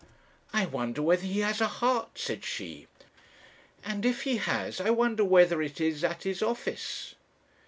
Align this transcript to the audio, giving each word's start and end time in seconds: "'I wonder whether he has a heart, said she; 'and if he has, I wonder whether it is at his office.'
"'I 0.51 0.65
wonder 0.65 1.01
whether 1.03 1.21
he 1.27 1.41
has 1.41 1.61
a 1.61 1.67
heart, 1.67 2.17
said 2.17 2.43
she; 2.43 2.87
'and 3.85 4.03
if 4.03 4.23
he 4.23 4.37
has, 4.37 4.81
I 4.81 4.89
wonder 4.89 5.23
whether 5.23 5.61
it 5.61 5.79
is 5.79 6.03
at 6.03 6.23
his 6.23 6.41
office.' 6.41 7.13